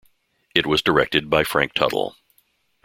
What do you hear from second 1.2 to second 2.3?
by Frank Tuttle.